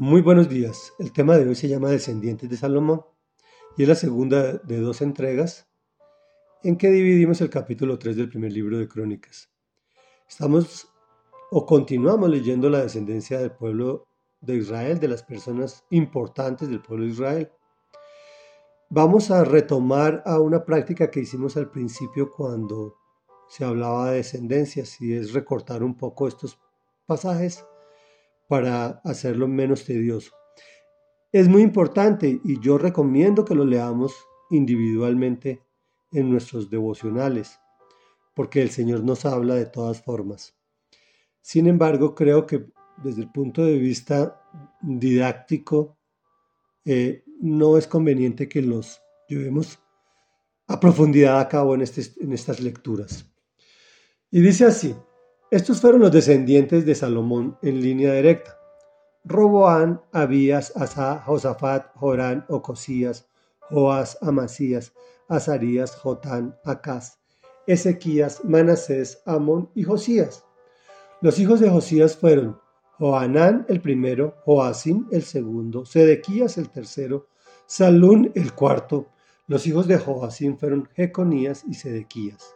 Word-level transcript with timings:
Muy 0.00 0.22
buenos 0.22 0.48
días. 0.48 0.94
El 1.00 1.12
tema 1.12 1.36
de 1.36 1.48
hoy 1.48 1.56
se 1.56 1.66
llama 1.66 1.90
Descendientes 1.90 2.48
de 2.48 2.56
Salomón 2.56 3.04
y 3.76 3.82
es 3.82 3.88
la 3.88 3.96
segunda 3.96 4.52
de 4.52 4.78
dos 4.78 5.02
entregas 5.02 5.68
en 6.62 6.78
que 6.78 6.88
dividimos 6.88 7.40
el 7.40 7.50
capítulo 7.50 7.98
3 7.98 8.16
del 8.16 8.28
primer 8.28 8.52
libro 8.52 8.78
de 8.78 8.86
Crónicas. 8.86 9.50
Estamos 10.28 10.86
o 11.50 11.66
continuamos 11.66 12.30
leyendo 12.30 12.70
la 12.70 12.82
descendencia 12.82 13.40
del 13.40 13.50
pueblo 13.50 14.06
de 14.40 14.58
Israel, 14.58 15.00
de 15.00 15.08
las 15.08 15.24
personas 15.24 15.84
importantes 15.90 16.68
del 16.68 16.80
pueblo 16.80 17.04
de 17.04 17.10
Israel. 17.10 17.52
Vamos 18.90 19.32
a 19.32 19.42
retomar 19.42 20.22
a 20.26 20.38
una 20.38 20.64
práctica 20.64 21.10
que 21.10 21.22
hicimos 21.22 21.56
al 21.56 21.72
principio 21.72 22.30
cuando 22.30 22.94
se 23.48 23.64
hablaba 23.64 24.12
de 24.12 24.18
descendencias 24.18 25.00
y 25.00 25.14
es 25.14 25.32
recortar 25.32 25.82
un 25.82 25.96
poco 25.96 26.28
estos 26.28 26.56
pasajes 27.04 27.64
para 28.48 29.00
hacerlo 29.04 29.46
menos 29.46 29.84
tedioso. 29.84 30.32
Es 31.30 31.48
muy 31.48 31.62
importante 31.62 32.40
y 32.42 32.60
yo 32.60 32.78
recomiendo 32.78 33.44
que 33.44 33.54
lo 33.54 33.64
leamos 33.64 34.14
individualmente 34.50 35.62
en 36.12 36.30
nuestros 36.30 36.70
devocionales, 36.70 37.60
porque 38.34 38.62
el 38.62 38.70
Señor 38.70 39.04
nos 39.04 39.26
habla 39.26 39.54
de 39.54 39.66
todas 39.66 40.02
formas. 40.02 40.56
Sin 41.42 41.66
embargo, 41.66 42.14
creo 42.14 42.46
que 42.46 42.66
desde 43.02 43.22
el 43.22 43.30
punto 43.30 43.64
de 43.64 43.78
vista 43.78 44.42
didáctico, 44.80 45.98
eh, 46.84 47.24
no 47.40 47.76
es 47.76 47.86
conveniente 47.86 48.48
que 48.48 48.62
los 48.62 49.00
llevemos 49.28 49.78
a 50.66 50.80
profundidad 50.80 51.40
a 51.40 51.48
cabo 51.48 51.74
en, 51.74 51.82
este, 51.82 52.02
en 52.22 52.32
estas 52.32 52.60
lecturas. 52.60 53.26
Y 54.30 54.40
dice 54.40 54.66
así, 54.66 54.94
estos 55.50 55.80
fueron 55.80 56.00
los 56.00 56.12
descendientes 56.12 56.84
de 56.84 56.94
Salomón 56.94 57.56
en 57.62 57.80
línea 57.80 58.12
directa. 58.12 58.58
Roboán, 59.24 60.02
Abías, 60.12 60.72
Asa, 60.76 61.22
Josafat, 61.24 61.86
Jorán, 61.94 62.44
Ocosías, 62.48 63.26
Joás, 63.60 64.18
Amasías, 64.20 64.92
Azarías, 65.28 65.96
Jotán, 65.96 66.54
Acaz, 66.64 67.18
Ezequías, 67.66 68.44
Manasés, 68.44 69.22
Amón 69.24 69.70
y 69.74 69.84
Josías. 69.84 70.44
Los 71.22 71.38
hijos 71.38 71.60
de 71.60 71.70
Josías 71.70 72.16
fueron 72.16 72.60
Joanán 72.98 73.64
el 73.68 73.80
primero, 73.80 74.36
Joacim 74.44 75.06
el 75.10 75.22
segundo, 75.22 75.86
Sedequías 75.86 76.58
el 76.58 76.68
tercero, 76.68 77.28
Salún 77.66 78.32
el 78.34 78.52
cuarto. 78.54 79.08
Los 79.46 79.66
hijos 79.66 79.86
de 79.86 79.98
Joacim 79.98 80.58
fueron 80.58 80.88
Jeconías 80.94 81.64
y 81.66 81.74
Sedequías. 81.74 82.54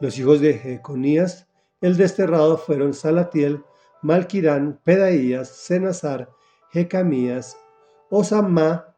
Los 0.00 0.18
hijos 0.18 0.40
de 0.40 0.54
Jeconías 0.54 1.46
el 1.80 1.96
desterrado 1.96 2.56
fueron 2.58 2.94
Salatiel, 2.94 3.64
Malquirán, 4.02 4.80
Pedaías, 4.84 5.48
Senazar, 5.48 6.30
Jecamías, 6.70 7.56
Osamá, 8.10 8.94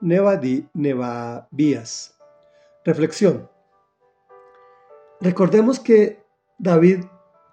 Nevadí, 0.00 0.68
Nebabías. 0.74 2.18
Reflexión. 2.84 3.48
Recordemos 5.20 5.78
que 5.80 6.22
David 6.58 7.04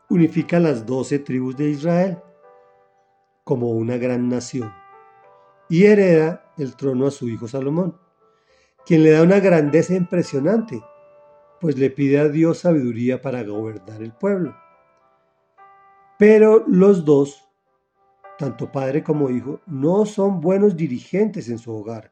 unifica 0.10 0.60
las 0.60 0.86
doce 0.86 1.20
tribus 1.20 1.58
de 1.58 1.70
Israel 1.70 2.18
como 3.44 3.72
una 3.72 3.98
gran 3.98 4.30
nación 4.30 4.74
y 5.70 5.86
hereda 5.86 6.46
el 6.58 6.76
trono 6.76 7.08
a 7.08 7.12
su 7.12 7.28
hijo 7.28 7.48
Salomón, 7.48 7.98
quien 8.86 9.04
le 9.04 9.12
da 9.12 9.24
una 9.24 9.40
grandeza 9.40 9.96
impresionante, 9.96 10.82
pues 11.60 11.78
le 11.78 11.90
pide 11.90 12.20
a 12.20 12.30
Dios 12.30 12.60
sabiduría 12.60 13.22
para 13.22 13.44
gobernar 13.44 14.02
el 14.02 14.14
pueblo. 14.14 14.56
Pero 16.18 16.64
los 16.68 17.06
dos, 17.06 17.48
tanto 18.40 18.72
padre 18.72 19.04
como 19.04 19.30
hijo, 19.30 19.62
no 19.68 20.06
son 20.06 20.42
buenos 20.42 20.76
dirigentes 20.76 21.48
en 21.50 21.60
su 21.60 21.72
hogar, 21.72 22.12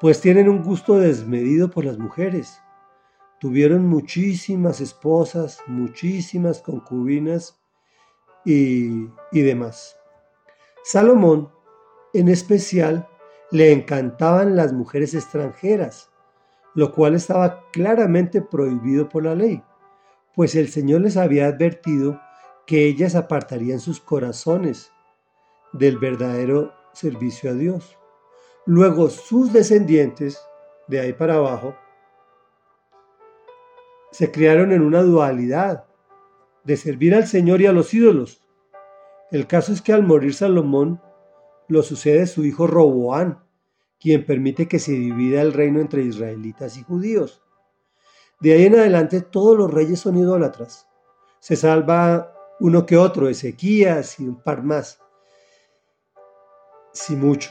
pues 0.00 0.20
tienen 0.20 0.48
un 0.48 0.62
gusto 0.62 0.96
desmedido 0.96 1.70
por 1.70 1.84
las 1.84 1.98
mujeres. 1.98 2.60
Tuvieron 3.40 3.86
muchísimas 3.86 4.80
esposas, 4.80 5.58
muchísimas 5.66 6.62
concubinas 6.62 7.60
y, 8.44 9.08
y 9.32 9.40
demás. 9.42 9.98
Salomón, 10.84 11.50
en 12.14 12.28
especial, 12.28 13.08
le 13.50 13.72
encantaban 13.72 14.54
las 14.54 14.72
mujeres 14.72 15.14
extranjeras, 15.14 16.10
lo 16.74 16.92
cual 16.92 17.16
estaba 17.16 17.64
claramente 17.72 18.40
prohibido 18.40 19.08
por 19.08 19.24
la 19.24 19.34
ley, 19.34 19.62
pues 20.34 20.54
el 20.54 20.68
Señor 20.68 21.00
les 21.00 21.16
había 21.16 21.46
advertido 21.46 22.20
que 22.70 22.86
ellas 22.86 23.16
apartarían 23.16 23.80
sus 23.80 23.98
corazones 23.98 24.92
del 25.72 25.98
verdadero 25.98 26.72
servicio 26.92 27.50
a 27.50 27.54
Dios. 27.54 27.98
Luego 28.64 29.10
sus 29.10 29.52
descendientes, 29.52 30.40
de 30.86 31.00
ahí 31.00 31.12
para 31.12 31.34
abajo, 31.34 31.74
se 34.12 34.30
criaron 34.30 34.70
en 34.70 34.82
una 34.82 35.02
dualidad 35.02 35.86
de 36.62 36.76
servir 36.76 37.12
al 37.12 37.26
Señor 37.26 37.60
y 37.60 37.66
a 37.66 37.72
los 37.72 37.92
ídolos. 37.92 38.46
El 39.32 39.48
caso 39.48 39.72
es 39.72 39.82
que 39.82 39.92
al 39.92 40.04
morir 40.04 40.32
Salomón, 40.32 41.02
lo 41.66 41.82
sucede 41.82 42.28
su 42.28 42.44
hijo 42.44 42.68
Roboán, 42.68 43.42
quien 43.98 44.24
permite 44.24 44.68
que 44.68 44.78
se 44.78 44.92
divida 44.92 45.42
el 45.42 45.54
reino 45.54 45.80
entre 45.80 46.02
israelitas 46.02 46.76
y 46.76 46.84
judíos. 46.84 47.42
De 48.38 48.52
ahí 48.52 48.66
en 48.66 48.76
adelante 48.76 49.22
todos 49.22 49.58
los 49.58 49.74
reyes 49.74 49.98
son 49.98 50.16
idólatras. 50.16 50.86
Se 51.40 51.56
salva 51.56 52.36
uno 52.60 52.84
que 52.84 52.96
otro, 52.96 53.28
Ezequías 53.28 54.20
y 54.20 54.28
un 54.28 54.42
par 54.42 54.62
más, 54.62 55.00
si 56.92 57.16
mucho, 57.16 57.50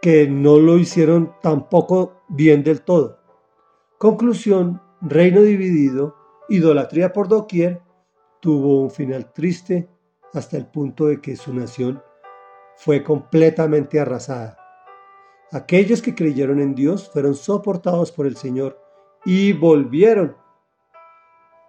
que 0.00 0.28
no 0.28 0.58
lo 0.58 0.78
hicieron 0.78 1.34
tampoco 1.42 2.22
bien 2.28 2.62
del 2.62 2.82
todo. 2.82 3.18
Conclusión, 3.98 4.80
reino 5.00 5.42
dividido, 5.42 6.16
idolatría 6.48 7.12
por 7.12 7.28
doquier, 7.28 7.82
tuvo 8.40 8.80
un 8.80 8.90
final 8.90 9.32
triste 9.32 9.90
hasta 10.32 10.56
el 10.56 10.66
punto 10.66 11.06
de 11.06 11.20
que 11.20 11.36
su 11.36 11.52
nación 11.52 12.02
fue 12.76 13.02
completamente 13.02 14.00
arrasada. 14.00 14.56
Aquellos 15.52 16.00
que 16.00 16.14
creyeron 16.14 16.60
en 16.60 16.76
Dios 16.76 17.10
fueron 17.10 17.34
soportados 17.34 18.12
por 18.12 18.26
el 18.26 18.36
Señor 18.36 18.80
y 19.24 19.52
volvieron 19.52 20.36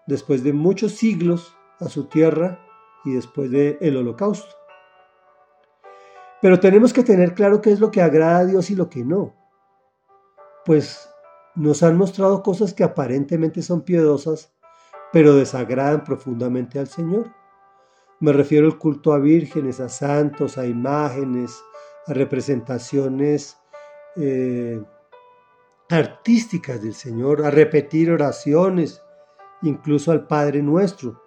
después 0.05 0.43
de 0.43 0.53
muchos 0.53 0.93
siglos 0.93 1.57
a 1.81 1.89
su 1.89 2.05
tierra 2.05 2.65
y 3.03 3.13
después 3.13 3.51
del 3.51 3.77
el 3.81 3.97
holocausto. 3.97 4.55
Pero 6.41 6.59
tenemos 6.59 6.93
que 6.93 7.03
tener 7.03 7.35
claro 7.35 7.61
qué 7.61 7.71
es 7.71 7.79
lo 7.79 7.91
que 7.91 8.01
agrada 8.01 8.39
a 8.39 8.45
Dios 8.45 8.71
y 8.71 8.75
lo 8.75 8.89
que 8.89 9.03
no. 9.03 9.35
Pues 10.65 11.09
nos 11.55 11.83
han 11.83 11.97
mostrado 11.97 12.41
cosas 12.41 12.73
que 12.73 12.83
aparentemente 12.83 13.61
son 13.61 13.81
piadosas, 13.81 14.53
pero 15.11 15.35
desagradan 15.35 16.03
profundamente 16.03 16.79
al 16.79 16.87
Señor. 16.87 17.31
Me 18.19 18.33
refiero 18.33 18.67
al 18.67 18.77
culto 18.77 19.13
a 19.13 19.19
vírgenes, 19.19 19.79
a 19.79 19.89
santos, 19.89 20.57
a 20.57 20.65
imágenes, 20.65 21.61
a 22.07 22.13
representaciones 22.13 23.57
eh, 24.15 24.81
artísticas 25.89 26.81
del 26.81 26.93
Señor, 26.93 27.45
a 27.45 27.51
repetir 27.51 28.11
oraciones, 28.11 29.01
incluso 29.61 30.11
al 30.11 30.25
Padre 30.27 30.61
nuestro. 30.61 31.21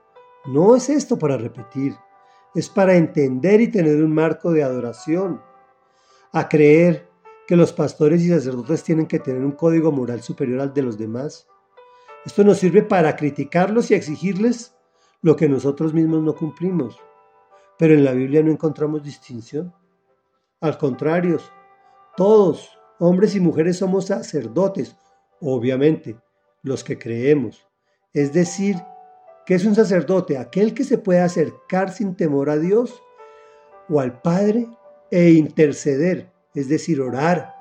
No 0.46 0.76
es 0.76 0.90
esto 0.90 1.18
para 1.18 1.38
repetir, 1.38 1.96
es 2.54 2.68
para 2.68 2.96
entender 2.96 3.60
y 3.62 3.68
tener 3.68 4.02
un 4.02 4.12
marco 4.12 4.52
de 4.52 4.62
adoración, 4.62 5.40
a 6.32 6.48
creer 6.48 7.08
que 7.46 7.56
los 7.56 7.72
pastores 7.72 8.22
y 8.22 8.28
sacerdotes 8.28 8.82
tienen 8.82 9.06
que 9.06 9.18
tener 9.18 9.42
un 9.42 9.52
código 9.52 9.90
moral 9.90 10.22
superior 10.22 10.60
al 10.60 10.74
de 10.74 10.82
los 10.82 10.98
demás. 10.98 11.46
Esto 12.26 12.44
nos 12.44 12.58
sirve 12.58 12.82
para 12.82 13.16
criticarlos 13.16 13.90
y 13.90 13.94
exigirles 13.94 14.74
lo 15.22 15.36
que 15.36 15.48
nosotros 15.48 15.94
mismos 15.94 16.22
no 16.22 16.34
cumplimos. 16.34 16.98
Pero 17.78 17.94
en 17.94 18.04
la 18.04 18.12
Biblia 18.12 18.42
no 18.42 18.50
encontramos 18.50 19.02
distinción. 19.02 19.74
Al 20.60 20.76
contrario, 20.78 21.38
todos, 22.16 22.70
hombres 22.98 23.34
y 23.34 23.40
mujeres, 23.40 23.78
somos 23.78 24.06
sacerdotes, 24.06 24.96
obviamente, 25.40 26.16
los 26.62 26.84
que 26.84 26.98
creemos. 26.98 27.66
Es 28.12 28.32
decir, 28.32 28.76
que 29.46 29.54
es 29.54 29.64
un 29.64 29.74
sacerdote? 29.74 30.38
Aquel 30.38 30.74
que 30.74 30.84
se 30.84 30.98
puede 30.98 31.20
acercar 31.20 31.92
sin 31.92 32.16
temor 32.16 32.50
a 32.50 32.56
Dios 32.56 33.02
o 33.88 34.00
al 34.00 34.20
Padre 34.20 34.68
e 35.10 35.32
interceder, 35.32 36.32
es 36.54 36.68
decir, 36.68 37.00
orar 37.00 37.54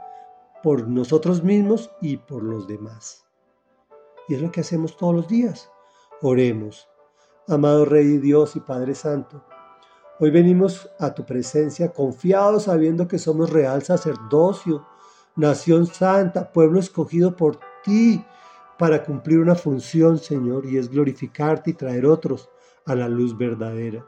por 0.63 0.87
nosotros 0.87 1.43
mismos 1.43 1.91
y 2.01 2.17
por 2.17 2.43
los 2.43 2.67
demás. 2.67 3.25
Y 4.27 4.35
es 4.35 4.41
lo 4.41 4.51
que 4.51 4.61
hacemos 4.61 4.95
todos 4.95 5.13
los 5.13 5.27
días. 5.27 5.69
Oremos. 6.21 6.87
Amado 7.49 7.83
Rey 7.83 8.19
Dios 8.19 8.55
y 8.55 8.61
Padre 8.61 8.95
Santo, 8.95 9.43
hoy 10.17 10.31
venimos 10.31 10.89
a 10.97 11.13
tu 11.13 11.25
presencia 11.25 11.91
confiados 11.91 12.63
sabiendo 12.63 13.05
que 13.05 13.19
somos 13.19 13.49
real 13.49 13.83
sacerdocio, 13.83 14.87
nación 15.35 15.85
santa, 15.85 16.53
pueblo 16.53 16.79
escogido 16.79 17.35
por 17.35 17.59
ti 17.83 18.25
para 18.77 19.03
cumplir 19.03 19.39
una 19.39 19.55
función, 19.55 20.17
Señor, 20.17 20.65
y 20.65 20.77
es 20.77 20.89
glorificarte 20.89 21.71
y 21.71 21.73
traer 21.73 22.05
otros 22.05 22.49
a 22.85 22.95
la 22.95 23.07
luz 23.07 23.37
verdadera. 23.37 24.05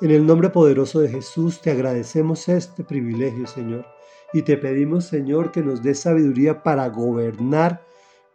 En 0.00 0.10
el 0.10 0.24
nombre 0.24 0.50
poderoso 0.50 1.00
de 1.00 1.08
Jesús 1.08 1.60
te 1.60 1.72
agradecemos 1.72 2.48
este 2.48 2.84
privilegio, 2.84 3.46
Señor, 3.46 3.84
y 4.32 4.42
te 4.42 4.56
pedimos, 4.56 5.06
Señor, 5.06 5.50
que 5.50 5.62
nos 5.62 5.82
des 5.82 6.00
sabiduría 6.00 6.62
para 6.62 6.88
gobernar 6.88 7.84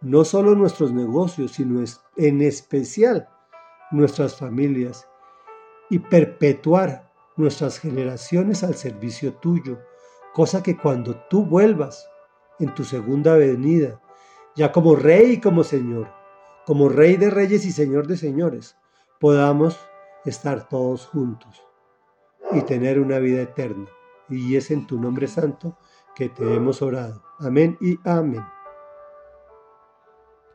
no 0.02 0.26
solo 0.26 0.56
nuestros 0.56 0.92
negocios, 0.92 1.54
sino 1.54 1.82
en 2.18 2.42
especial 2.42 3.30
nuestras 3.92 4.36
familias 4.36 5.08
y 5.90 6.00
perpetuar 6.00 7.14
nuestras 7.38 7.80
generaciones 7.80 8.64
al 8.64 8.76
servicio 8.76 9.34
tuyo, 9.36 9.80
cosa 10.34 10.62
que 10.62 10.76
cuando 10.76 11.16
tú 11.30 11.46
vuelvas 11.46 12.10
en 12.60 12.74
tu 12.74 12.84
segunda 12.84 13.36
venida, 13.38 14.02
ya 14.56 14.72
como 14.72 14.96
rey 14.96 15.34
y 15.34 15.40
como 15.42 15.64
señor, 15.64 16.08
como 16.66 16.90
rey 16.90 17.18
de 17.18 17.30
reyes 17.30 17.66
y 17.66 17.72
señor 17.72 18.08
de 18.08 18.18
señores, 18.18 18.78
podamos 19.20 19.80
estar 20.26 20.68
todos 20.70 21.08
juntos 21.08 21.64
y 22.52 22.62
tener 22.62 23.00
una 23.00 23.20
vida 23.20 23.42
eterna. 23.42 23.88
Y 24.30 24.56
es 24.56 24.72
en 24.72 24.88
tu 24.88 25.00
nombre 25.00 25.28
santo 25.28 25.78
que 26.16 26.30
te 26.30 26.56
hemos 26.56 26.82
orado. 26.82 27.24
Amén 27.40 27.78
y 27.82 28.00
amén. 28.06 28.44